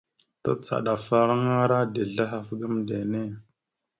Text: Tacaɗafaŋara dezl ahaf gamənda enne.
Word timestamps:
Tacaɗafaŋara 0.43 1.79
dezl 1.93 2.17
ahaf 2.23 2.47
gamənda 2.59 2.95
enne. 3.03 3.21